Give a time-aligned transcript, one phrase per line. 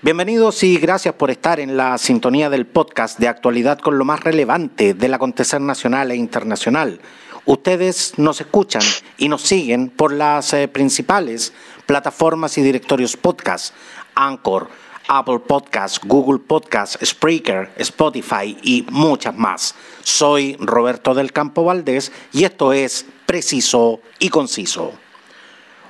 [0.00, 4.20] Bienvenidos y gracias por estar en la sintonía del podcast de actualidad con lo más
[4.20, 7.00] relevante del acontecer nacional e internacional.
[7.46, 8.82] Ustedes nos escuchan
[9.16, 11.52] y nos siguen por las eh, principales
[11.84, 13.74] plataformas y directorios podcast,
[14.14, 14.68] Anchor,
[15.08, 19.74] Apple Podcast, Google Podcast, Spreaker, Spotify y muchas más.
[20.04, 24.92] Soy Roberto del Campo Valdés y esto es Preciso y Conciso.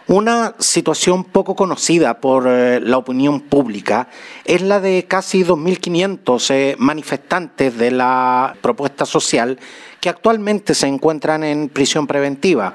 [0.09, 4.08] Una situación poco conocida por eh, la opinión pública
[4.46, 9.58] es la de casi 2.500 eh, manifestantes de la propuesta social
[10.00, 12.72] que actualmente se encuentran en prisión preventiva,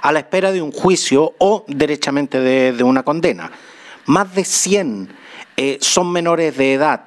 [0.00, 3.50] a la espera de un juicio o derechamente de, una condena.
[4.04, 5.08] Más de 100
[5.56, 7.02] eh, son menores de edad.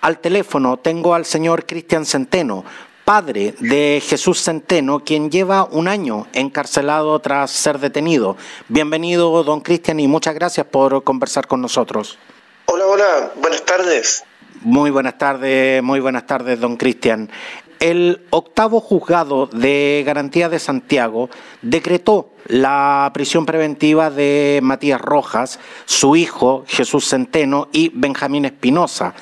[0.00, 2.64] Al teléfono tengo al señor Cristian Centeno,
[3.04, 8.36] padre de Jesús Centeno, quien lleva un año encarcelado tras ser detenido.
[8.68, 12.18] Bienvenido, don Cristian, y muchas gracias por conversar con nosotros.
[12.66, 14.24] Hola, hola, buenas tardes.
[14.62, 17.30] Muy buenas tardes, muy buenas tardes, don Cristian.
[17.78, 21.28] El octavo juzgado de garantía de Santiago
[21.60, 29.14] decretó la prisión preventiva de Matías Rojas, su hijo Jesús Centeno y Benjamín Espinosa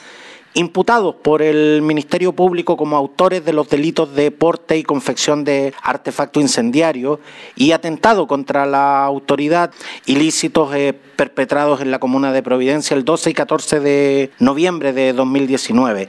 [0.54, 5.72] imputados por el Ministerio Público como autores de los delitos de porte y confección de
[5.82, 7.20] artefacto incendiario
[7.56, 9.72] y atentado contra la autoridad
[10.06, 15.12] ilícitos eh, perpetrados en la comuna de Providencia el 12 y 14 de noviembre de
[15.12, 16.08] 2019.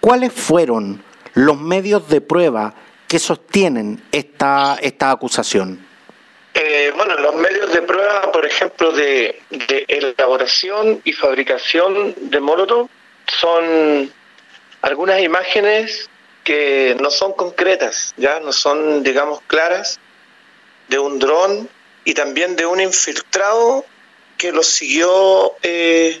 [0.00, 1.02] ¿Cuáles fueron
[1.34, 2.74] los medios de prueba
[3.06, 5.90] que sostienen esta, esta acusación?
[6.54, 9.40] Eh, bueno, los medios de prueba, por ejemplo, de,
[9.88, 12.88] elaboración y fabricación de Molotov
[13.40, 14.12] son
[14.82, 16.08] algunas imágenes
[16.44, 20.00] que no son concretas, ya no son, digamos, claras,
[20.88, 21.68] de un dron
[22.04, 23.84] y también de un infiltrado
[24.36, 26.20] que lo siguió eh,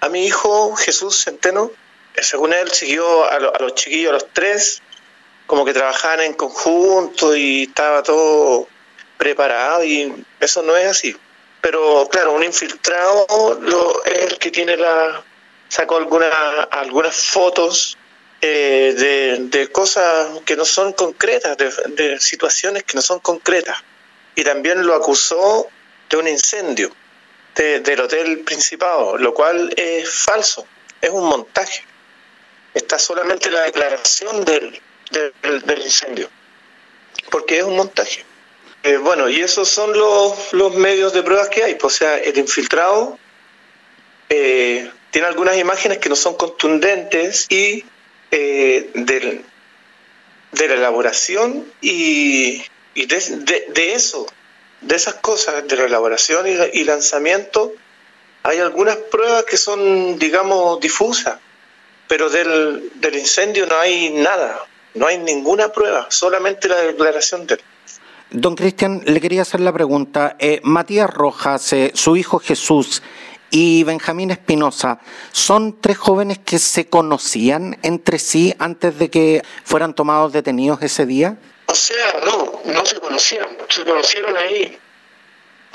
[0.00, 1.70] a mi hijo Jesús Centeno.
[2.16, 4.82] Según él, siguió a, a, los chiquillos, a los tres,
[5.46, 8.68] como que trabajaban en conjunto y estaba todo
[9.16, 11.16] preparado y eso no es así.
[11.60, 15.24] Pero claro, un infiltrado lo, es el que tiene la,
[15.74, 16.32] sacó algunas
[16.70, 17.98] algunas fotos
[18.40, 23.76] eh, de, cosas que no son concretas, de, situaciones que no son concretas.
[24.36, 25.66] Y también lo acusó
[26.08, 26.94] de un incendio
[27.56, 30.64] del Hotel Principado, lo cual es falso,
[31.00, 31.84] es un montaje.
[32.72, 34.80] Está solamente la declaración del,
[35.10, 36.28] del, incendio,
[37.30, 38.24] porque es un montaje.
[38.84, 41.74] Eh, bueno, y esos son los, los medios de pruebas que hay.
[41.76, 43.18] Pues, o sea, el infiltrado
[44.28, 47.84] eh, tiene algunas imágenes que no son contundentes y
[48.32, 49.44] eh, de,
[50.66, 52.60] la elaboración y,
[52.96, 54.26] de, eso,
[54.80, 57.74] de esas cosas, de la elaboración y, lanzamiento,
[58.42, 61.38] hay algunas pruebas que son, digamos, difusas,
[62.08, 67.60] pero del, incendio no hay nada, no hay ninguna prueba, solamente la declaración de
[68.32, 70.34] Don Cristian, le quería hacer la pregunta.
[70.40, 73.00] Eh, Matías Rojas, eh, su hijo Jesús,
[73.50, 74.98] y Benjamín Espinosa,
[75.32, 81.06] ¿son tres jóvenes que se conocían entre sí antes de que fueran tomados detenidos ese
[81.06, 81.38] día?
[81.66, 84.78] O sea, no, no se conocían, se conocieron ahí,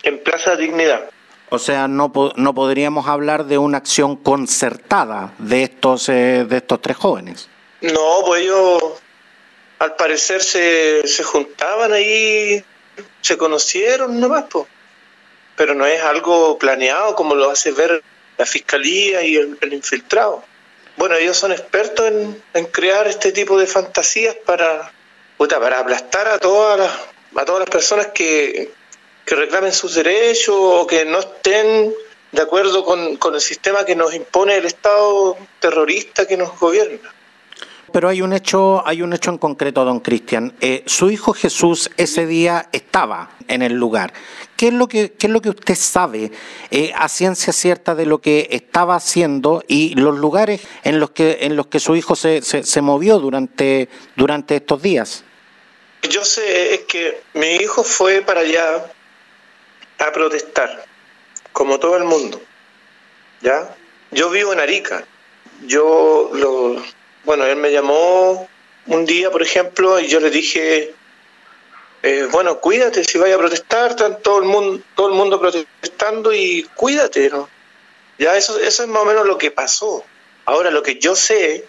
[0.03, 1.09] en Plaza Dignidad.
[1.49, 6.81] O sea, no, no podríamos hablar de una acción concertada de estos, eh, de estos
[6.81, 7.49] tres jóvenes.
[7.81, 8.81] No, pues ellos
[9.79, 12.63] al parecer se, se juntaban ahí,
[13.21, 14.67] se conocieron nomás, pues
[15.59, 18.01] pero no es algo planeado como lo hace ver
[18.37, 20.41] la fiscalía y el, infiltrado.
[20.95, 22.09] Bueno, ellos son expertos
[22.53, 24.89] en, crear este tipo de fantasías para,
[25.37, 26.91] para aplastar a todas las,
[27.35, 28.71] a todas las personas que,
[29.25, 31.93] reclamen sus derechos o que no estén
[32.31, 37.13] de acuerdo con, con el sistema que nos impone el Estado terrorista que nos gobierna.
[37.91, 40.53] Pero hay un hecho, hay un hecho en concreto, don Cristian.
[40.61, 44.13] Eh, su hijo Jesús ese día estaba en el lugar.
[44.55, 46.31] ¿Qué es lo que, qué es lo que usted sabe
[46.69, 51.39] eh, a ciencia cierta de lo que estaba haciendo y los lugares en los que,
[51.41, 55.23] en los que su hijo se, se, movió durante, durante estos días?
[56.09, 58.91] Yo sé es que mi hijo fue para allá
[59.97, 60.85] a protestar,
[61.53, 62.41] como todo el mundo.
[63.41, 63.75] ¿Ya?
[64.11, 65.05] Yo vivo en Arica.
[65.67, 66.81] Yo lo,
[67.23, 68.47] bueno, él me llamó
[68.87, 70.93] un día, por ejemplo, y yo le dije,
[72.01, 76.33] eh, bueno, cuídate si vaya a protestar, están todo el mundo, todo el mundo protestando
[76.33, 77.49] y cuídate, ¿no?
[78.17, 80.03] Ya eso, eso es más o menos lo que pasó.
[80.45, 81.65] Ahora lo que yo sé,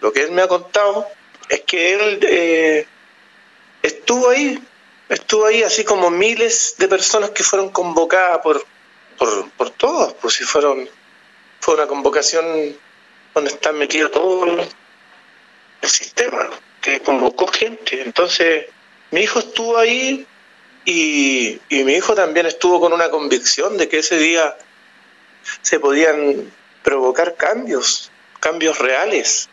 [0.00, 1.06] lo que él me ha contado,
[1.48, 2.86] es que él eh,
[3.82, 4.58] estuvo ahí,
[5.08, 8.64] estuvo ahí así como miles de personas que fueron convocadas por,
[9.18, 10.88] por, por todos, pues si fueron
[11.60, 12.76] fue una convocación
[13.34, 14.46] donde está metido todo
[15.82, 16.48] el sistema,
[16.80, 18.00] que convocó gente.
[18.02, 18.66] Entonces,
[19.10, 20.26] mi hijo estuvo ahí
[20.84, 24.56] y, mi hijo también estuvo con una convicción de que ese día
[25.60, 26.50] se podían
[26.82, 29.48] provocar cambios, cambios reales,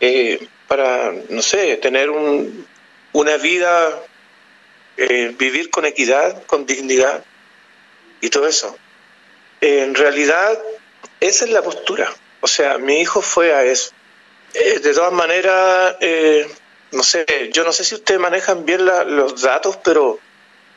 [0.00, 2.66] eh, para, no sé, tener un,
[3.12, 4.02] una vida,
[4.96, 7.24] eh, vivir con equidad, con dignidad
[8.20, 8.76] y todo eso.
[9.60, 10.58] en realidad,
[11.20, 12.12] esa es la postura.
[12.40, 13.92] O sea, mi hijo fue a eso.
[14.54, 15.96] Eh, de todas maneras,
[16.92, 20.18] no sé, yo no sé si ustedes manejan bien los datos, pero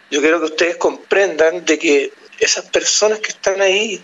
[0.10, 4.04] yo quiero que ustedes comprendan de que esas personas que están ahí,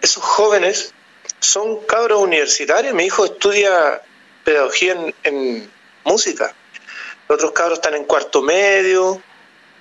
[0.00, 0.94] esos jóvenes,
[1.40, 2.94] son cabros universitarios.
[2.94, 4.00] Mi hijo estudia
[4.44, 5.70] pedagogía en,
[6.04, 6.54] música.
[7.28, 9.22] Otros cabros están en cuarto medio,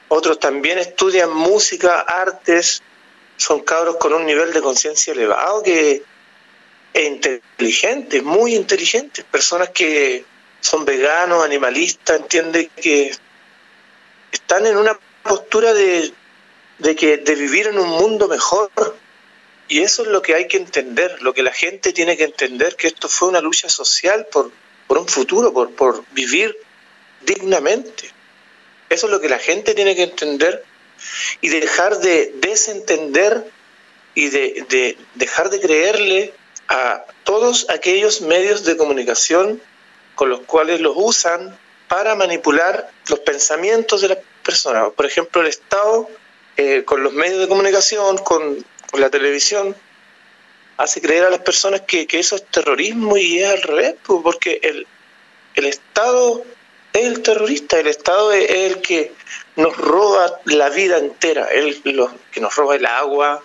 [0.08, 2.84] otros también estudian música, artes.
[3.38, 6.04] Son cabros con un nivel de conciencia elevado que
[6.94, 9.26] es inteligente, muy inteligentes.
[9.26, 10.26] Personas que
[10.60, 13.12] son veganos, animalistas, entiende que
[14.32, 16.14] están en una postura de,
[16.98, 18.72] que, de vivir en un mundo mejor.
[19.68, 22.76] Y eso es lo que hay que entender, lo que la gente tiene que entender,
[22.76, 24.52] que esto fue una lucha social por,
[24.88, 26.58] por un futuro, por, por vivir
[27.22, 28.12] dignamente.
[28.90, 30.66] Eso es lo que la gente tiene que entender
[31.40, 33.50] y dejar de desentender
[34.14, 36.34] y de, de dejar de creerle
[36.72, 39.62] a todos aquellos medios de comunicación
[40.16, 41.58] con los cuales los usan
[41.90, 44.90] para manipular los pensamientos de las personas.
[44.96, 46.08] Por ejemplo, el Estado,
[46.56, 49.76] eh, con los medios de comunicación, con, la televisión,
[50.78, 54.88] hace creer a las personas que, eso es terrorismo y es al revés, porque el,
[55.56, 56.44] el Estado
[56.94, 59.14] es el terrorista, el Estado es el que
[59.58, 63.44] nos roba la vida entera, el que nos roba el agua,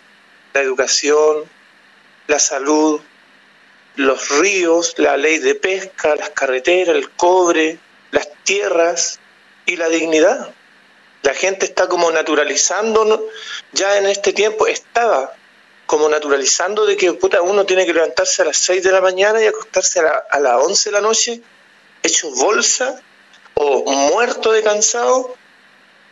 [0.52, 1.44] la educación,
[2.26, 3.00] la salud,
[3.96, 7.78] los ríos, la ley de pesca, las carreteras, el cobre,
[8.10, 9.18] las tierras
[9.64, 10.50] y la dignidad.
[11.22, 13.28] La gente está como naturalizando,
[13.72, 15.34] ya en este tiempo estaba
[15.86, 19.42] como naturalizando de que puta, uno tiene que levantarse a las 6 de la mañana
[19.42, 21.40] y acostarse a, las 11 de la noche,
[22.02, 23.00] hecho bolsa
[23.54, 25.34] o muerto de cansado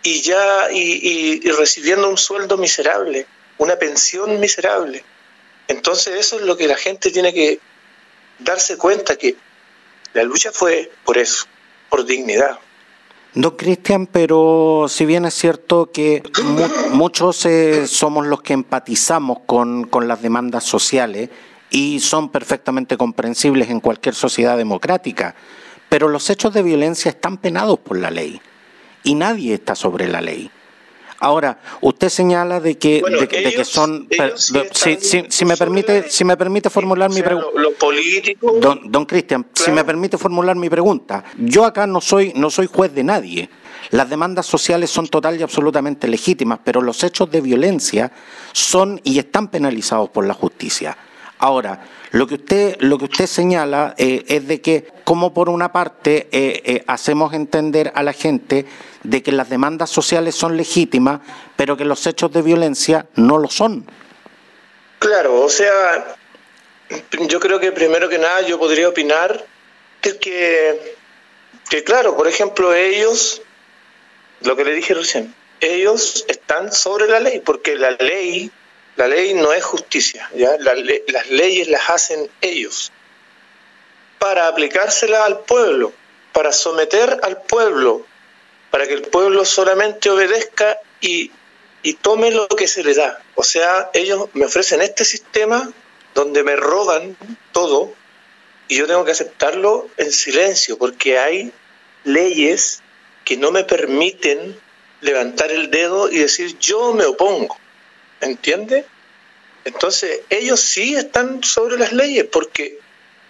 [0.02, 3.26] y ya y, y recibiendo un sueldo miserable,
[3.58, 5.04] una pensión miserable.
[5.69, 7.60] Entonces eso es lo que la gente tiene que
[8.38, 9.36] darse cuenta que
[10.12, 11.46] la lucha fue por eso,
[11.88, 12.58] por dignidad.
[13.34, 16.22] Don Cristian, pero si bien es cierto que
[16.90, 21.31] muchos eh, somos los que empatizamos con, con las demandas sociales
[21.69, 25.34] y son perfectamente comprensibles en cualquier sociedad democrática,
[25.88, 28.40] pero los hechos de violencia están penados por la ley
[29.02, 30.50] y nadie está sobre la ley.
[31.19, 34.08] Ahora, usted señala de que, de, que son...
[34.72, 37.48] si, me permite, si me permite formular mi pregunta...
[38.61, 41.25] Don, don Cristian, si me permite formular mi pregunta.
[41.38, 43.49] Yo acá no soy, no soy juez de nadie.
[43.91, 48.11] Las demandas sociales son total y absolutamente legítimas, pero los hechos de violencia
[48.53, 50.97] son y están penalizados por la justicia.
[51.38, 55.73] Ahora, lo que usted, lo que usted señala eh, es de que, como por una
[55.73, 58.67] parte, eh, eh, hacemos entender a la gente
[59.03, 61.20] de que las demandas sociales son legítimas,
[61.56, 63.85] pero que los hechos de violencia no lo son.
[65.00, 66.17] Claro, o sea,
[67.28, 69.44] yo creo que primero que nada yo podría opinar
[70.00, 70.19] que,
[71.70, 73.43] que claro, por ejemplo, ellos,
[74.43, 78.50] lo que le dije recién, ellos están sobre la ley, porque la ley
[78.96, 80.56] la ley no es justicia, ¿ya?
[80.58, 82.93] las leyes las hacen ellos
[84.19, 85.93] para aplicársela al pueblo,
[86.32, 88.06] para someter al pueblo,
[88.70, 91.31] para que el pueblo solamente obedezca y,
[91.82, 93.20] y tome lo que se le da.
[93.34, 95.70] O sea, ellos me ofrecen este sistema
[96.15, 97.17] donde me roban
[97.53, 97.93] todo
[98.69, 101.53] y yo tengo que aceptarlo en silencio porque hay
[102.05, 102.83] leyes
[103.25, 104.59] que no me permiten
[105.01, 107.59] levantar el dedo y decir yo me opongo.
[108.21, 108.87] ¿Entiende?
[109.65, 112.79] Entonces, ellos sí están sobre las leyes, porque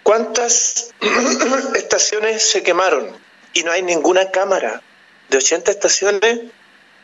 [0.03, 0.93] ¿cuántas
[1.75, 3.15] estaciones se quemaron?
[3.53, 4.81] Y no hay ninguna cámara.
[5.29, 6.39] De 80 estaciones,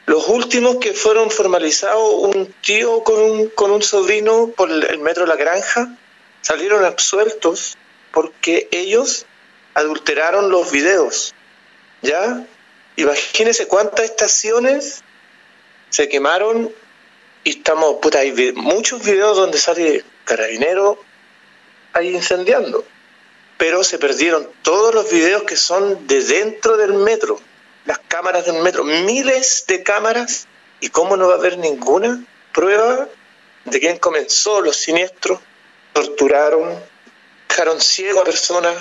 [0.06, 5.26] los últimos que fueron formalizados, un tío con un, con un sobrino por el metro
[5.26, 5.96] La Granja,
[6.42, 7.78] salieron absueltos
[8.12, 9.26] porque ellos
[9.74, 11.34] adulteraron los videos.
[12.02, 12.46] ¿Ya?
[12.96, 15.04] Imagínense cuántas estaciones
[15.90, 16.74] se quemaron
[17.44, 21.00] y estamos, puta, hay muchos videos donde sale carabinero
[21.94, 22.86] ahí incendiando,
[23.58, 27.40] pero se perdieron todos los videos que son de dentro del metro,
[27.86, 30.48] las cámaras del metro, miles de cámaras,
[30.80, 32.24] y cómo no va a haber ninguna
[32.54, 33.08] prueba
[33.66, 35.40] de quién comenzó los siniestros,
[35.94, 36.80] torturaron,
[37.48, 38.76] dejaron ciego a personas,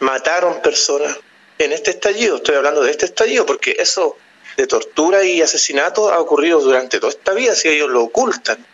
[0.00, 1.16] mataron personas.
[1.58, 4.16] En este estallido, estoy hablando de este estallido, porque eso
[4.56, 8.64] de tortura y asesinato ha ocurrido durante toda esta vida, si ellos lo ocultan.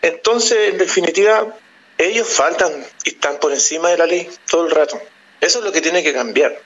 [0.00, 1.54] Entonces, en definitiva,
[1.98, 5.00] ellos faltan y están por encima de la ley todo el rato.
[5.40, 6.58] Eso es lo que tiene que cambiar.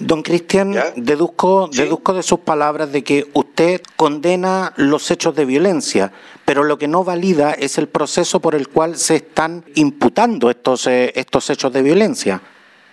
[0.00, 6.10] Don Cristian, deduzco, deduzco de sus palabras de que usted condena los hechos de violencia,
[6.46, 10.86] pero lo que no valida es el proceso por el cual se están imputando estos,
[10.86, 12.40] eh, estos hechos de violencia.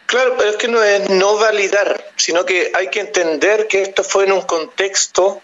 [0.06, 4.04] Claro, pero es que no es no validar, sino que hay que entender que esto
[4.04, 5.42] fue en un contexto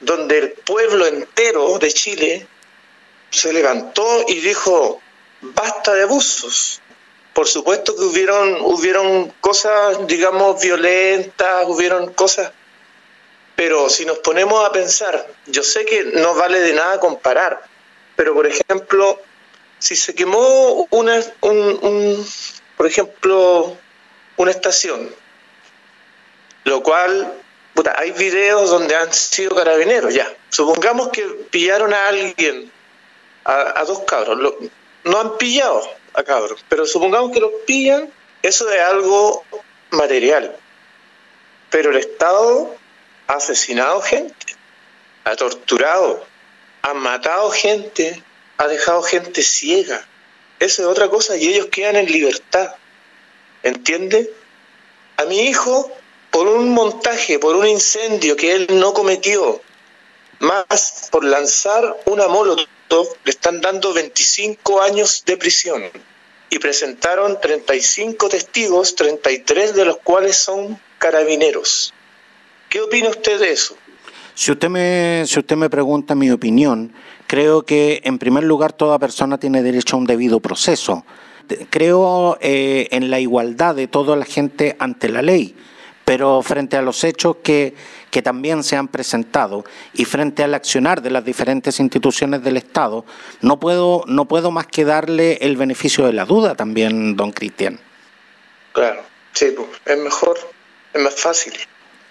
[0.00, 2.46] donde el pueblo entero de Chile
[3.30, 5.00] se levantó y dijo,
[5.40, 6.81] basta de abusos,
[7.34, 12.52] por supuesto que hubieron, hubieron cosas, digamos, violentas, hubieron cosas,
[13.56, 17.62] pero si nos ponemos a pensar, yo sé que no vale de nada comparar,
[18.16, 19.20] pero por ejemplo,
[19.78, 22.26] si se quemó una, un,
[22.76, 23.76] por ejemplo,
[24.36, 25.14] una estación,
[26.64, 27.32] lo cual,
[27.74, 32.70] puta, hay videos donde han sido carabineros, ya, supongamos que pillaron a alguien,
[33.44, 34.38] a, dos cabros,
[35.04, 35.82] no han pillado,
[36.14, 36.24] a.
[36.68, 39.44] Pero supongamos que los pillan, eso es algo
[39.90, 40.56] material.
[41.70, 42.74] Pero el Estado
[43.26, 44.56] ha asesinado gente,
[45.24, 46.24] ha torturado,
[46.82, 48.22] ha matado gente,
[48.58, 50.06] ha dejado gente ciega.
[50.58, 52.74] Eso es otra cosa y ellos quedan en libertad.
[53.62, 54.32] ¿Entiende?
[55.16, 55.90] A mi hijo,
[56.30, 59.60] por un montaje, por un incendio que él no cometió,
[60.40, 62.66] más por lanzar una molotov,
[63.24, 65.82] le están dando 25 años de prisión
[66.50, 71.94] y presentaron 35 testigos, 33 de los cuales son carabineros.
[72.68, 73.76] ¿Qué opina usted de eso?
[74.34, 76.92] Si usted me, si usted me pregunta mi opinión,
[77.26, 81.04] creo que en primer lugar toda persona tiene derecho a un debido proceso.
[81.70, 85.54] Creo eh, en la igualdad de toda la gente ante la ley
[86.04, 87.74] pero frente a los hechos que,
[88.12, 89.64] que, también se han presentado
[89.94, 93.04] y frente al accionar de las diferentes instituciones del Estado,
[93.40, 97.80] no puedo, no puedo más que darle el beneficio de la duda también, don Cristian.
[98.72, 99.02] Claro,
[99.32, 100.38] sí, pues, es mejor,
[100.94, 101.54] es más fácil.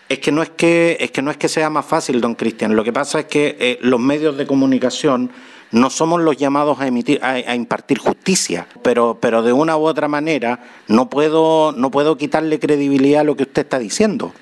[0.10, 2.76] Es que no es que, es que no es que sea más fácil, don Cristian.
[2.76, 5.32] Lo que pasa es que eh, los medios de comunicación
[5.72, 10.08] no somos los llamados a emitir, a, impartir justicia, pero, pero de una u otra
[10.08, 14.34] manera no puedo, no puedo quitarle credibilidad a lo que usted está diciendo.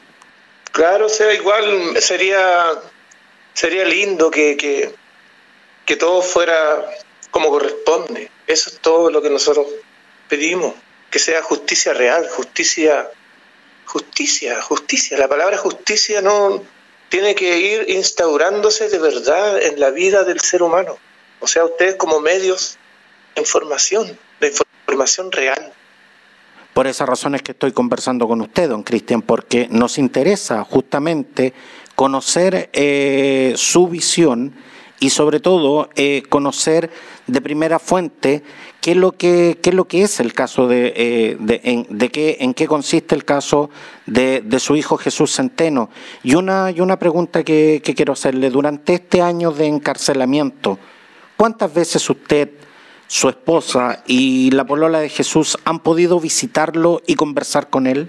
[0.72, 2.72] Claro, o sea, igual sería,
[3.54, 4.94] sería lindo que, que,
[5.86, 6.86] que todo fuera
[7.32, 8.32] como corresponde.
[8.48, 9.68] Eso es todo lo que nosotros
[10.28, 10.76] pedimos,
[11.10, 13.10] que sea justicia real, justicia,
[13.86, 15.18] justicia, justicia.
[15.18, 16.64] La palabra justicia no
[17.10, 20.98] tiene que ir instaurándose de verdad en la vida del ser humano.
[21.40, 22.78] O sea, ustedes como medios
[23.36, 24.54] información, de
[24.88, 25.74] información real.
[26.80, 31.54] Por esa razón es que estoy conversando con usted, don Cristian, porque nos interesa justamente
[31.94, 34.54] conocer eh, su visión
[35.02, 36.90] y sobre todo eh, conocer
[37.28, 38.44] de primera fuente
[38.80, 42.38] qué es lo que es lo que es el caso de, eh, de, en, qué
[42.40, 43.70] en qué consiste el caso
[44.06, 45.90] de, su hijo Jesús Centeno.
[46.24, 48.50] Y una y una pregunta que quiero hacerle.
[48.50, 50.80] Durante este año de encarcelamiento
[51.40, 52.50] ¿Cuántas veces usted,
[53.10, 58.08] su esposa y la polola de Jesús han podido visitarlo y conversar con él?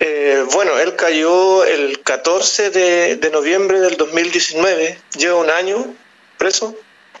[0.00, 5.94] Eh, bueno, él cayó el 14 de, noviembre del 2019, lleva un año
[6.36, 6.74] preso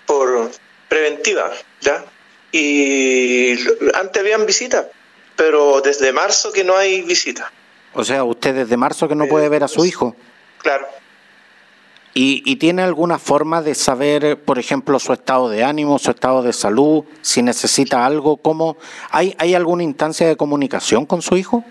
[0.04, 0.50] por
[0.88, 2.04] preventiva, ¿ya?
[2.50, 3.52] Y
[3.94, 4.88] antes habían visita,
[5.36, 7.52] pero desde marzo que no hay visita.
[7.94, 10.16] O sea, usted desde marzo que no puede ver a su hijo.
[10.58, 10.88] Claro.
[12.18, 16.54] ¿Y, tiene alguna forma de saber, por ejemplo, su estado de ánimo, su estado de
[16.54, 18.38] salud, si necesita algo?
[18.38, 18.78] ¿Cómo,
[19.10, 21.62] hay, ¿Hay alguna instancia de comunicación con su hijo?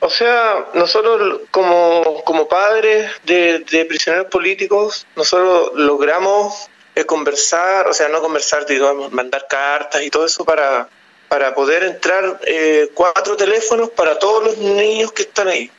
[0.00, 8.10] O sea, nosotros como, como padres de, prisioneros políticos, nosotros logramos eh, conversar, o sea,
[8.10, 10.86] no conversar, digamos, mandar cartas y todo eso para,
[11.28, 15.70] para poder entrar eh, cuatro teléfonos para todos los niños que están ahí.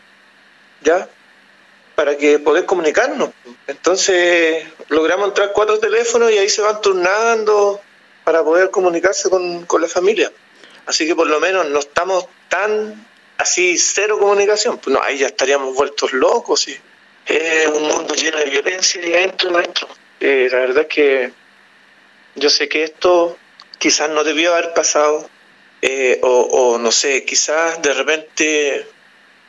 [0.81, 1.07] ¿Ya?
[1.99, 3.31] Para que poder comunicarnos.
[3.67, 7.81] Entonces logramos entrar cuatro teléfonos y ahí se van turnando
[8.23, 10.31] para poder comunicarse con, la familia.
[10.85, 13.05] Así que por lo menos no estamos tan
[13.37, 14.77] así cero comunicación.
[14.77, 16.61] Pues no, ahí ya estaríamos vueltos locos.
[16.61, 16.79] ¿sí?
[17.25, 19.89] Es un mundo lleno de violencia y adentro, adentro.
[20.21, 21.33] Eh, la verdad es que
[22.35, 23.37] yo sé que esto
[23.77, 25.29] quizás no debió haber pasado
[25.81, 28.87] eh, o, o no sé, quizás de repente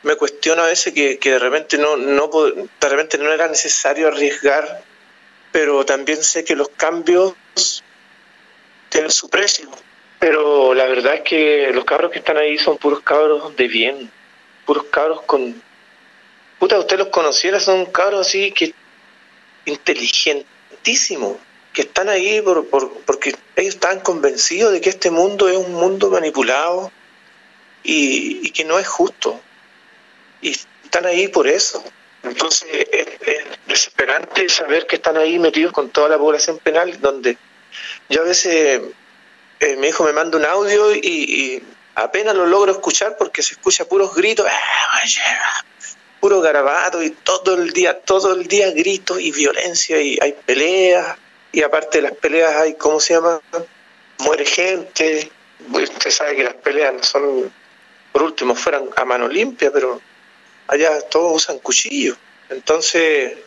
[0.03, 4.83] me cuestiono a veces que, de repente no, no de repente no era necesario arriesgar,
[5.51, 7.33] pero también sé que los cambios
[8.89, 9.69] tienen su precio.
[10.19, 14.11] Pero la verdad es que los cabros que están ahí son puros cabros de bien,
[14.65, 15.61] puros cabros con...
[16.59, 18.73] Puta, usted los conociera, son cabros así que
[19.65, 21.37] inteligentísimos,
[21.73, 25.73] que están ahí por, por, porque ellos están convencidos de que este mundo es un
[25.73, 26.91] mundo manipulado
[27.83, 29.39] y, y que no es justo.
[30.41, 31.83] Y están ahí por eso.
[32.23, 33.07] Entonces es,
[33.67, 37.37] desesperante saber que están ahí metidos con toda la población penal, donde
[38.09, 38.81] yo a veces,
[39.59, 41.63] eh, mi hijo me manda un audio y,
[41.95, 45.63] apenas lo logro escuchar porque se escucha puros gritos, ah,
[46.19, 51.17] puro garabato y todo el día, todo el día gritos y violencia y hay peleas
[51.51, 53.41] y aparte de las peleas hay, ¿cómo se llama?
[54.19, 55.31] Muere gente.
[55.71, 57.53] Usted sabe que las peleas no son,
[58.11, 60.01] por último, fueran a mano limpia, pero
[60.67, 62.17] allá todos usan cuchillos.
[62.49, 63.37] Entonces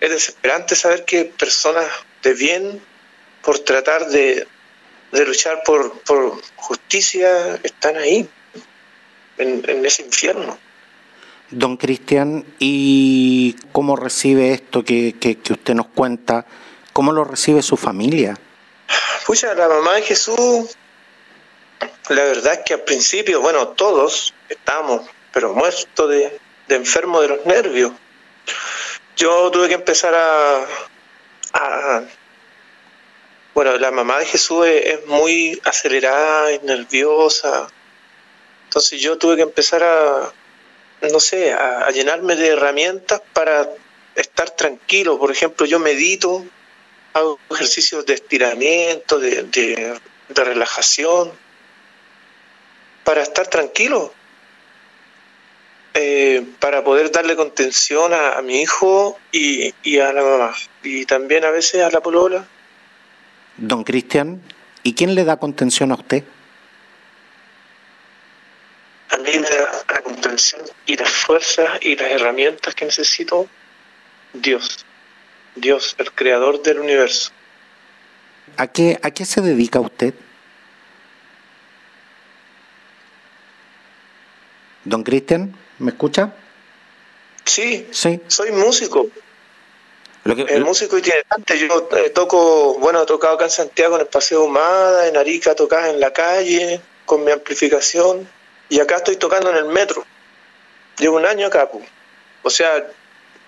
[0.00, 1.86] es desesperante saber que personas
[2.22, 2.82] de bien,
[3.42, 4.46] por tratar de,
[5.12, 8.28] luchar por, por, justicia, están ahí,
[9.38, 10.58] en, ese infierno.
[11.50, 16.46] Don Cristian, ¿y cómo recibe esto que, que, usted nos cuenta?
[16.92, 18.38] ¿Cómo lo recibe su familia?
[19.26, 20.76] Pucha, la mamá de Jesús,
[22.08, 25.02] la verdad es que al principio, bueno, todos estamos
[25.32, 27.92] pero muerto de, enfermo de los nervios.
[29.16, 30.66] Yo tuve que empezar a,
[33.54, 37.68] bueno, la mamá de Jesús es, muy acelerada, y nerviosa.
[38.64, 40.32] Entonces yo tuve que empezar a,
[41.10, 43.68] no sé, a, llenarme de herramientas para
[44.14, 45.18] estar tranquilo.
[45.18, 46.44] Por ejemplo, yo medito,
[47.12, 51.32] hago ejercicios de estiramiento, de, de relajación,
[53.04, 54.14] para estar tranquilo.
[55.94, 60.54] Eh, para poder darle contención a, mi hijo y, a la mamá,
[60.84, 62.46] y también a veces a la polola.
[63.56, 64.40] Don Cristian,
[64.84, 66.22] ¿y quién le da contención a usted?
[69.10, 73.48] A mí me da la contención y las fuerzas y las herramientas que necesito
[74.32, 74.86] Dios,
[75.56, 77.32] Dios, el creador del universo.
[78.56, 80.14] ¿A qué, a qué se dedica usted?
[84.84, 85.56] Don Cristian.
[85.78, 86.34] ¿Me escucha?
[87.44, 88.20] Sí, sí.
[88.26, 89.08] soy músico.
[90.24, 94.02] Lo que, el músico itinerante, yo eh, toco, bueno, he tocado acá en Santiago en
[94.02, 98.28] el Paseo Humada, en Arica tocaba en la calle con mi amplificación
[98.68, 100.04] y acá estoy tocando en el metro.
[100.98, 101.70] Llevo un año acá.
[102.42, 102.86] O sea,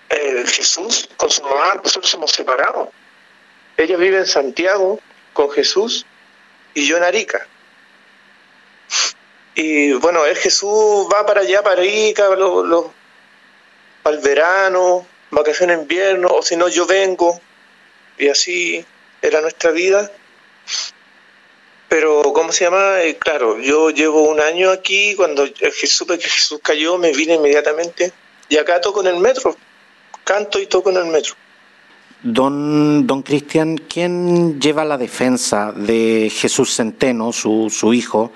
[0.09, 2.89] Jesús con su mamá, nosotros somos separados.
[3.77, 4.99] Ella vive en Santiago
[5.33, 6.05] con Jesús
[6.73, 7.47] y yo en Arica.
[9.55, 12.91] Y bueno, el Jesús va para allá, para Arica, lo,
[14.01, 17.39] para el verano, vacaciones en invierno, o si no, yo vengo.
[18.17, 18.85] Y así
[19.21, 20.11] era nuestra vida.
[21.87, 23.03] Pero, ¿cómo se llama?
[23.03, 25.45] Eh, claro, yo llevo un año aquí, cuando
[25.85, 28.11] supe que Jesús cayó, me vine inmediatamente.
[28.49, 29.55] Y acá toco en el metro,
[30.23, 31.35] canto y toco en el metro.
[32.23, 38.31] Don, don Cristian, ¿quién lleva la defensa de Jesús Centeno, su, su hijo?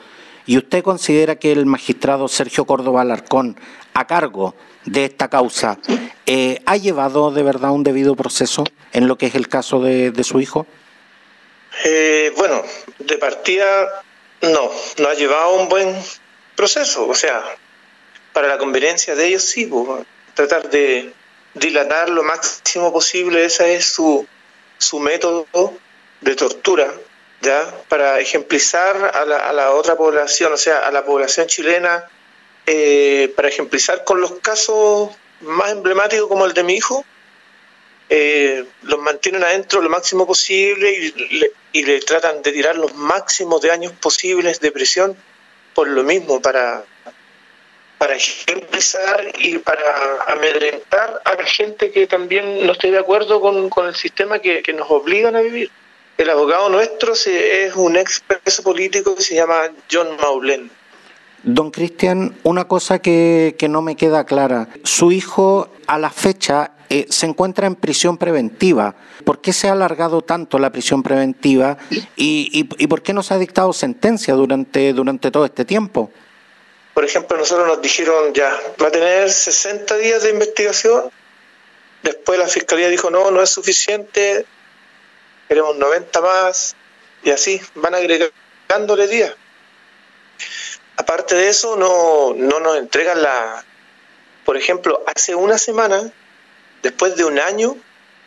[0.48, 3.60] ¿Y usted considera que el magistrado Sergio Córdoba Alarcón,
[3.94, 4.56] a cargo
[4.86, 5.78] de esta causa,
[6.26, 10.24] eh, ha llevado de verdad un debido proceso en lo que es el caso de,
[10.24, 10.66] su hijo?
[11.84, 12.64] Eh, bueno,
[13.00, 14.04] de partida
[14.42, 15.94] no, no ha llevado un buen
[16.56, 17.10] proceso.
[17.10, 17.44] O sea,
[18.32, 21.12] para la conveniencia de ellos sí, pues, tratar de
[21.56, 24.26] dilatar lo máximo posible, ese es su,
[24.78, 25.46] su método
[26.22, 26.90] de tortura
[27.42, 27.74] ¿ya?
[27.88, 32.06] para ejemplizar a la, a la otra población, o sea, a la población chilena,
[32.66, 37.06] eh, para ejemplizar con los casos más emblemáticos como el de mi hijo,
[38.10, 42.94] eh, los mantienen adentro lo máximo posible y le, y le tratan de tirar los
[42.96, 45.18] máximos de años posibles de prisión
[45.78, 46.84] por lo mismo, para,
[48.00, 53.70] para ejemplizar y para amedrentar a la gente que también no esté de acuerdo con,
[53.70, 55.70] con el sistema que, que nos obligan a vivir.
[56.18, 60.72] El abogado nuestro es un ex preso político que se llama John Maulen.
[61.44, 64.68] Don Cristian, una cosa que, no me queda clara.
[64.84, 68.96] Su hijo a la fecha eh, se encuentra en prisión preventiva.
[69.24, 71.78] ¿Por qué se ha alargado tanto la prisión preventiva
[72.16, 76.12] y, por qué no se ha dictado sentencia durante, durante todo este tiempo?
[76.96, 78.52] Por ejemplo, nosotros nos dijeron ya,
[78.82, 81.12] va a tener 60 días de investigación.
[82.02, 84.48] Después la fiscalía dijo no, no es suficiente,
[85.48, 86.76] queremos 90 más,
[87.24, 89.36] y así van agregándole días.
[90.98, 93.64] Aparte de eso, no, no nos entregan la...
[94.46, 96.12] Por ejemplo, hace una semana,
[96.82, 97.76] después de un año,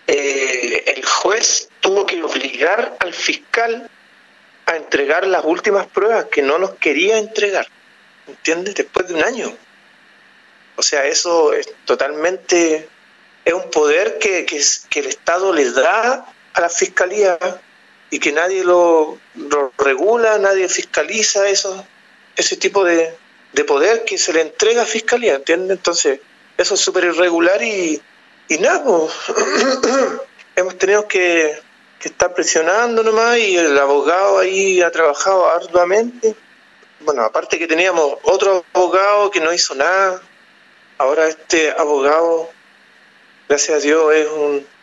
[0.06, 3.90] eh, el juez tuvo que obligar al fiscal
[4.66, 7.66] a entregar las últimas pruebas que no nos quería entregar,
[8.26, 8.74] ¿entiendes?
[8.74, 9.56] Después de un año.
[10.76, 12.88] O sea, eso es totalmente,
[13.44, 17.38] es un poder que, que, el Estado le da a la Fiscalía
[18.10, 19.18] y que nadie lo,
[19.78, 21.86] regula, nadie fiscaliza eso,
[22.36, 23.14] ese tipo de,
[23.52, 25.76] de poder que se le entrega a Fiscalía, ¿entiendes?
[25.76, 26.20] Entonces,
[26.58, 28.00] eso es súper irregular y,
[28.48, 28.84] y nada,
[30.56, 31.58] hemos tenido que,
[32.02, 36.34] estar presionando nomás y el abogado ahí ha trabajado arduamente.
[37.00, 40.20] Bueno, aparte que teníamos otro abogado que no hizo nada,
[40.96, 42.50] ahora este abogado,
[43.48, 44.28] gracias a Dios, es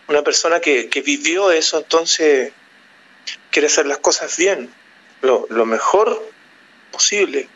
[0.08, 2.52] una persona que, vivió eso, entonces
[3.52, 4.74] quiere hacer las cosas bien,
[5.22, 6.32] lo, mejor
[6.92, 7.48] posible.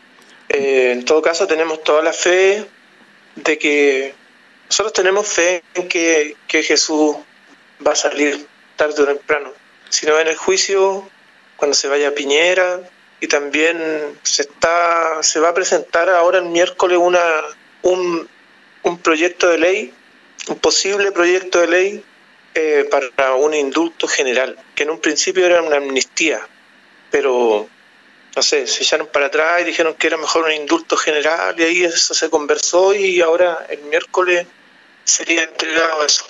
[0.48, 2.66] Eh, en todo caso, tenemos toda la fe
[3.36, 4.14] de que
[4.68, 7.16] nosotros tenemos fe en que, Jesús
[7.86, 9.52] va a salir tarde o temprano.
[9.88, 11.08] Si no en el juicio,
[11.56, 12.80] cuando se vaya a Piñera,
[13.20, 17.22] y también se está se va a presentar ahora el miércoles una
[17.82, 18.28] un,
[18.82, 19.94] un proyecto de ley,
[20.48, 22.04] un posible proyecto de ley
[22.54, 26.40] eh, para un indulto general, que en un principio era una amnistía,
[27.10, 27.68] pero
[28.34, 31.62] no sé, se echaron para atrás y dijeron que era mejor un indulto general y
[31.62, 34.46] ahí eso se conversó y ahora el miércoles
[35.04, 36.24] sería entregado eso.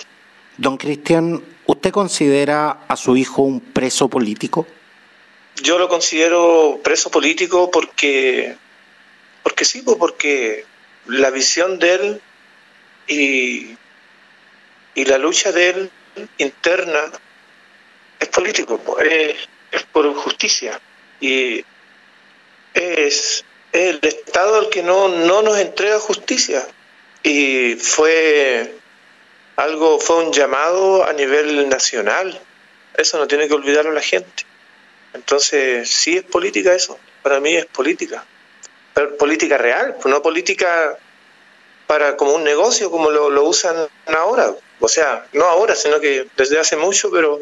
[0.57, 4.67] Don Cristian, ¿usted considera a su hijo un preso político?
[5.61, 8.55] Yo lo considero preso político porque,
[9.43, 10.65] porque sí, pues, porque
[11.07, 12.21] la visión de él
[13.07, 13.77] y,
[14.95, 15.91] y la lucha de él
[16.37, 17.11] interna
[18.19, 19.37] es político, pues,
[19.71, 20.79] es, por justicia
[21.19, 21.63] y
[22.73, 26.65] es el Estado el que no, no nos entrega justicia
[27.23, 28.75] y fue
[29.55, 32.39] algo, fue un llamado a nivel nacional.
[32.95, 34.45] Eso no tiene que olvidarlo la gente.
[35.13, 36.99] Entonces, sí es política eso.
[37.21, 38.25] Para mí es política.
[39.17, 40.97] Política real, no política
[41.87, 43.75] para como un negocio como lo, usan
[44.07, 44.53] ahora.
[44.85, 47.39] O sea, no ahora, sino que desde hace mucho, pero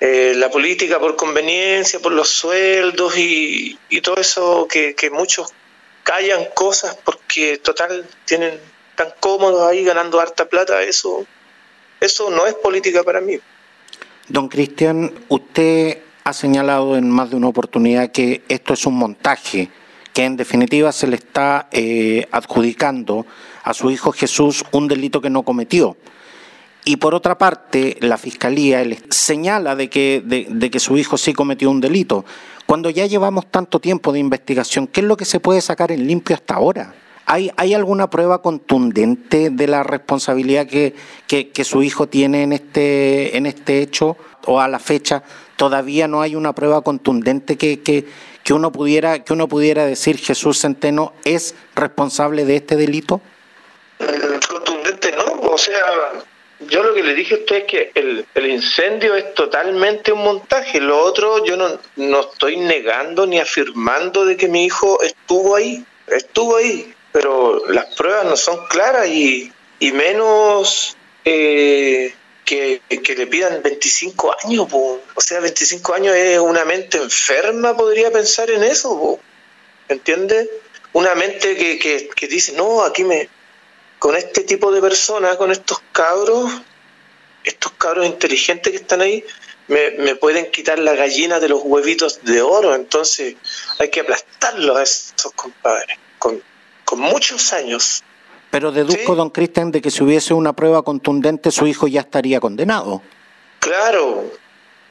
[0.00, 5.52] eh, la política por conveniencia, por los sueldos y, todo eso que, que muchos
[6.02, 8.58] callan cosas porque total tienen
[8.94, 11.26] tan cómodos ahí ganando harta plata, eso,
[12.00, 13.38] eso no es política para mí.
[14.26, 19.68] Don Cristian, usted ha señalado en más de una oportunidad que esto es un montaje,
[20.14, 23.26] que en definitiva se le está eh, adjudicando
[23.62, 25.94] a su hijo Jesús un delito que no cometió.
[26.88, 31.70] Y por otra parte, la Fiscalía señala de que, de que su hijo sí cometió
[31.70, 32.24] un delito.
[32.64, 36.06] Cuando ya llevamos tanto tiempo de investigación, ¿qué es lo que se puede sacar en
[36.06, 36.94] limpio hasta ahora?
[37.26, 40.94] ¿Hay, ¿Hay alguna prueba contundente de la responsabilidad que,
[41.26, 45.22] que, su hijo tiene en este, en este hecho o a la fecha?
[45.56, 48.06] Todavía no hay una prueba contundente que, que,
[48.42, 53.20] que, uno, pudiera, que uno pudiera decir Jesús Centeno es responsable de este delito.
[54.48, 55.84] Contundente no, o sea,
[56.68, 60.22] yo lo que le dije a usted es que el, el, incendio es totalmente un
[60.22, 60.80] montaje.
[60.80, 65.84] Lo otro, yo no, no estoy negando ni afirmando de que mi hijo estuvo ahí.
[66.06, 73.62] Estuvo ahí pero las pruebas no son claras y, y menos eh, que, le pidan
[73.62, 74.68] 25 años.
[74.72, 78.90] O sea, 25 años es una mente enferma, podría pensar en eso.
[78.90, 79.20] Po.
[79.88, 80.48] ¿Entiendes?
[80.92, 83.28] Una mente que, que, que dice, no, aquí me...
[83.98, 86.50] Con este tipo de personas, con estos cabros,
[87.44, 89.24] estos cabros inteligentes que están ahí,
[89.66, 93.36] me, me, pueden quitar la gallina de los huevitos de oro, entonces
[93.78, 96.42] hay que aplastarlos a esos compadres, con,
[96.84, 98.02] con muchos años.
[98.50, 102.40] Pero deduzco, don Cristian, de que si hubiese una prueba contundente, su hijo ya estaría
[102.40, 103.02] condenado.
[103.60, 104.32] Claro,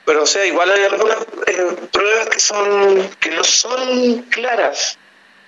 [0.05, 1.17] pero o sea, igual hay algunas
[1.47, 4.97] eh, pruebas que son que no son claras,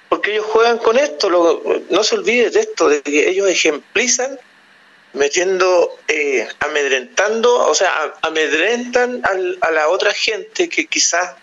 [0.09, 1.29] porque ellos juegan con esto.
[1.89, 4.39] no se olvide de esto, de que ellos ejemplizan
[5.13, 9.21] metiendo, eh, amedrentando, o sea, amedrentan
[9.61, 11.35] a la otra gente que quizás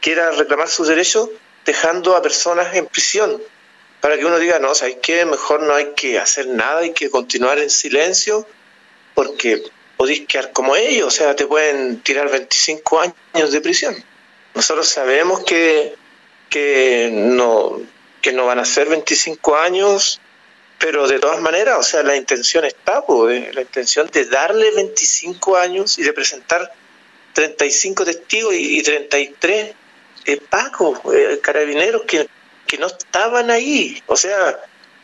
[0.00, 1.30] quiera reclamar sus derechos,
[1.64, 3.40] dejando a personas en prisión
[4.04, 5.24] para que uno diga, no, ¿sabes qué?
[5.24, 8.46] Mejor no hay que hacer nada, hay que continuar en silencio,
[9.14, 9.62] porque
[9.96, 13.96] podéis quedar como ellos, o sea, te pueden tirar 25 años de prisión.
[14.52, 15.94] Nosotros sabemos que,
[16.50, 17.80] que, no,
[18.24, 20.18] que no van a ser 25 años,
[20.78, 25.58] pero de todas maneras, o sea, la intención está, pues, la intención de darle 25
[25.58, 26.72] años y de presentar
[27.34, 29.74] 35 testigos y, 33
[30.24, 32.26] eh, pacos, eh, carabineros que
[32.66, 34.02] que no estaban ahí.
[34.06, 34.58] O sea,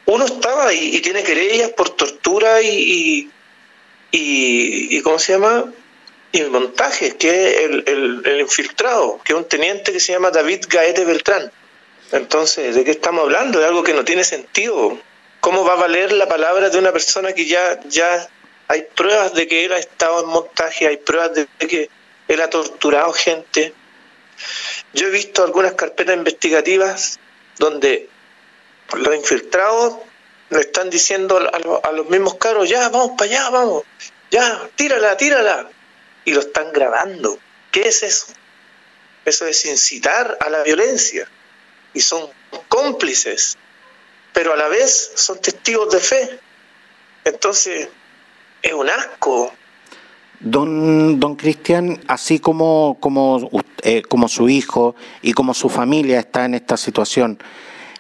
[0.06, 3.30] uno estaba ahí y tiene querellas por tortura y,
[4.10, 5.70] y, y, ¿cómo se llama?
[6.32, 10.64] y montajes, que es el, el, infiltrado, que es un teniente que se llama David
[10.68, 11.50] Gaete Beltrán.
[12.12, 13.60] Entonces, ¿de qué estamos hablando?
[13.60, 14.98] De algo que no tiene sentido.
[15.40, 18.28] ¿Cómo va a valer la palabra de una persona que ya, ya
[18.68, 21.88] hay pruebas de que él ha estado en montaje, hay pruebas de que
[22.28, 23.72] él ha torturado gente?
[24.92, 27.20] Yo he visto algunas carpetas investigativas
[27.58, 28.08] donde
[28.96, 29.98] los infiltrados
[30.50, 33.84] le están diciendo a, a los mismos caros, ya, vamos para allá, vamos,
[34.30, 35.70] ya, tírala, tírala
[36.24, 37.38] y lo están grabando.
[37.70, 38.26] ¿Qué es eso?
[39.24, 41.28] Eso es incitar a la violencia
[41.94, 42.28] y son
[42.68, 43.58] cómplices,
[44.32, 46.40] pero a la vez son testigos de fe.
[47.24, 47.88] Entonces,
[48.62, 49.52] es un asco.
[50.40, 53.50] Don, don Cristian, así como, como,
[53.82, 57.38] eh, como su hijo y como su familia está en esta situación,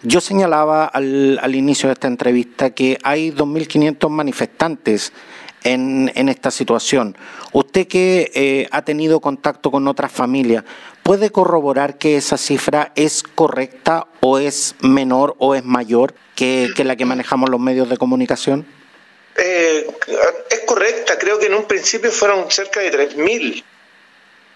[0.02, 5.12] yo señalaba al, al inicio de esta entrevista que hay 2.500 manifestantes
[5.64, 7.16] en, en esta situación.
[7.52, 10.64] Usted que eh, ha tenido contacto con otras familias,
[11.02, 16.96] ¿puede corroborar que esa cifra es correcta o es menor o es mayor que, la
[16.96, 18.66] que manejamos los medios de comunicación?
[19.36, 19.86] Eh,
[20.50, 23.64] es correcta, creo que en un principio fueron cerca de 3.000,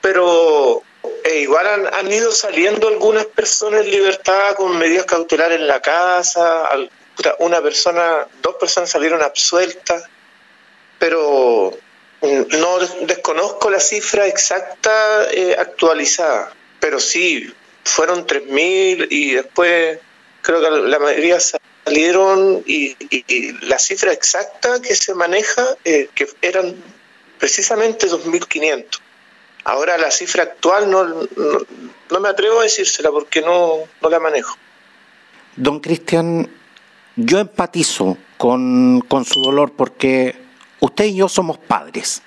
[0.00, 0.82] pero
[1.24, 5.80] eh, igual han, han, ido saliendo algunas personas en libertad con medidas cautelares en la
[5.80, 6.68] casa,
[7.38, 10.04] una persona, dos personas salieron absueltas
[11.04, 11.70] pero
[12.22, 17.52] mm, no desconozco la cifra exacta eh, actualizada, pero sí,
[17.84, 19.98] fueron 3.000 y después
[20.40, 22.96] creo que la mayoría salieron y,
[23.66, 26.74] la cifra exacta que se maneja, eh, que eran
[27.38, 28.86] precisamente 2.500.
[29.64, 34.56] Ahora la cifra actual no, no, me atrevo a decírsela porque no, no la manejo.
[35.54, 36.50] Don Cristian,
[37.16, 40.43] yo empatizo con, con su dolor porque
[40.84, 42.20] Usted y yo somos padres.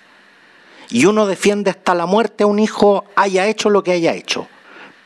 [0.90, 4.48] Y uno defiende hasta la muerte a un hijo, haya hecho lo que haya hecho.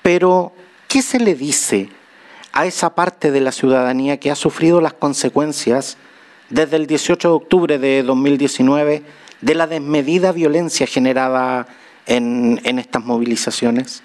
[0.02, 0.54] Pero,
[0.88, 1.90] ¿qué se le dice
[2.54, 5.98] a esa parte de la ciudadanía que ha sufrido las consecuencias
[6.50, 9.04] desde el 18 de octubre de 2019
[9.42, 11.68] de la desmedida violencia generada
[12.06, 14.02] en, estas movilizaciones?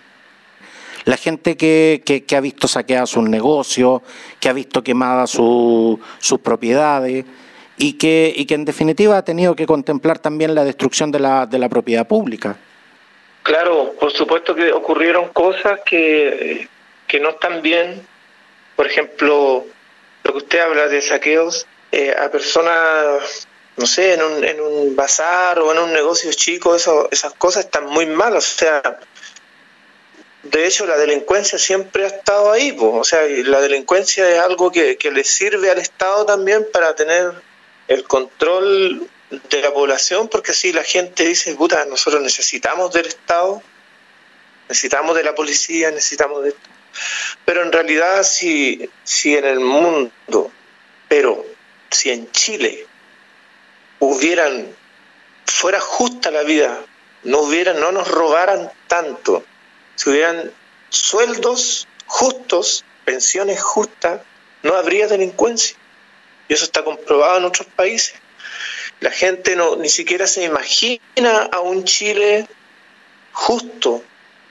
[1.04, 4.02] La gente que, ha visto saqueadas sus negocios,
[4.40, 7.24] que ha visto quemadas sus propiedades,
[7.78, 11.46] y que, y que en definitiva ha tenido que contemplar también la destrucción de la,
[11.46, 12.56] de la propiedad pública.
[13.42, 16.68] Claro, por supuesto que ocurrieron cosas que,
[17.06, 18.04] que no están bien.
[18.74, 19.64] Por ejemplo,
[20.24, 24.96] lo que usted habla de saqueos eh, a personas, no sé, en un, en un
[24.96, 28.36] bazar o en un negocio chico, eso, esas cosas están muy mal.
[28.36, 28.82] O sea,
[30.42, 32.76] de hecho, la delincuencia siempre ha estado ahí.
[32.80, 37.32] o sea, la delincuencia es algo que, que le sirve al Estado también para tener
[37.88, 43.62] el control de la población, porque si la gente dice, puta, nosotros necesitamos del Estado,
[44.68, 46.68] necesitamos de la policía, necesitamos de esto.
[47.44, 50.50] Pero en realidad, si, si en el mundo,
[51.08, 51.44] pero
[51.90, 52.86] si en Chile
[53.98, 54.74] hubieran,
[55.44, 56.80] fuera justa la vida,
[57.24, 59.44] no hubieran, no nos robaran tanto,
[59.96, 60.52] si hubieran
[60.88, 64.22] sueldos justos, pensiones justas,
[64.62, 65.76] no habría delincuencia.
[66.48, 68.14] Y eso está comprobado en otros países.
[69.00, 72.46] La gente no ni siquiera se imagina a un Chile
[73.32, 74.02] justo,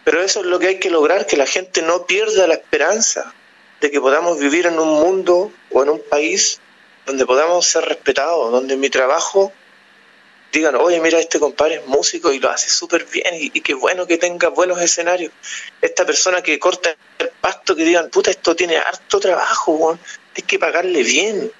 [0.03, 3.33] pero eso es lo que hay que lograr, que la gente no pierda la esperanza
[3.81, 6.59] de que podamos vivir en un mundo o en un país
[7.05, 9.51] donde podamos ser respetados, donde mi trabajo
[10.51, 14.07] digan, oye, mira, este compadre es músico y lo hace súper bien y, qué bueno
[14.07, 15.31] que tenga buenos escenarios.
[15.81, 19.97] Esta persona que corta el pasto, que digan, puta, esto tiene harto trabajo,
[20.35, 21.51] hay que pagarle bien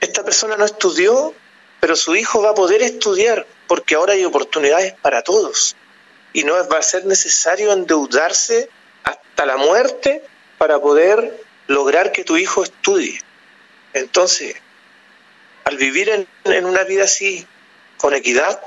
[0.00, 1.34] esta persona no estudió,
[1.80, 5.76] pero su hijo va a poder estudiar porque ahora hay oportunidades para todos.
[6.32, 8.68] Y no va a ser necesario endeudarse
[9.02, 10.22] hasta la muerte
[10.58, 13.20] para poder lograr que tu hijo estudie.
[13.92, 14.56] Entonces,
[15.64, 17.46] al vivir en, una vida así,
[17.96, 18.60] con equidad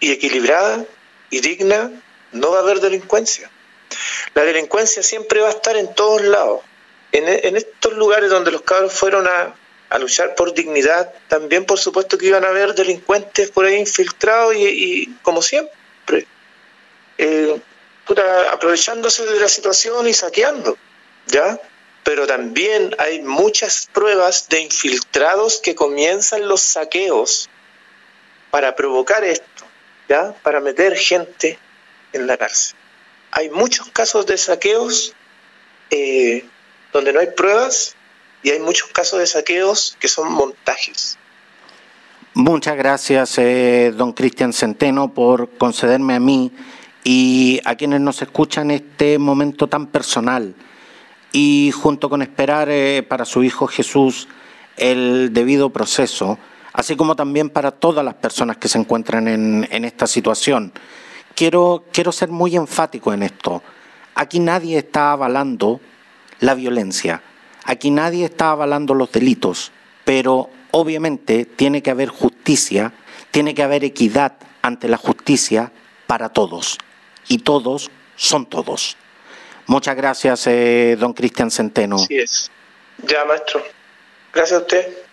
[0.00, 0.84] y equilibrada
[1.30, 1.90] y digna,
[2.32, 3.50] no va a haber delincuencia.
[4.34, 6.62] La delincuencia siempre va a estar en todos lados.
[7.12, 9.54] En, en estos lugares donde los cabros fueron a,
[9.90, 14.54] a luchar por dignidad, también por supuesto que iban a haber delincuentes por ahí infiltrados
[14.56, 16.26] y, como siempre,
[17.18, 17.60] eh,
[18.50, 20.76] aprovechándose de la situación y saqueando,
[21.26, 21.60] ¿ya?
[22.02, 27.48] Pero también hay muchas pruebas de infiltrados que comienzan los saqueos
[28.50, 29.64] para provocar esto,
[30.08, 30.34] ¿ya?
[30.42, 31.58] Para meter gente
[32.12, 32.76] en la cárcel.
[33.30, 35.14] Hay muchos casos de saqueos
[35.90, 36.44] eh,
[36.92, 37.96] donde no hay pruebas
[38.44, 41.18] y hay muchos casos de saqueos que son montajes.
[42.34, 46.52] Muchas gracias, eh, don Cristian Centeno, por concederme a mí
[47.02, 50.54] y a quienes nos escuchan este momento tan personal
[51.32, 54.28] y junto con esperar eh, para su Hijo Jesús
[54.76, 56.38] el debido proceso,
[56.72, 60.72] así como también para todas las personas que se encuentran en, en esta situación.
[61.34, 63.62] Quiero, quiero ser muy enfático en esto.
[64.14, 65.80] Aquí nadie está avalando
[66.40, 67.22] la violencia,
[67.64, 69.72] aquí nadie está avalando los delitos,
[70.04, 72.92] pero obviamente tiene que haber justicia,
[73.30, 75.72] tiene que haber equidad ante la justicia
[76.06, 76.78] para todos.
[77.28, 78.96] Y todos son todos.
[79.66, 81.96] Muchas gracias, eh, don Cristian Centeno.
[81.96, 82.50] Así es.
[82.98, 83.62] Ya, maestro.
[84.32, 85.03] Gracias a usted.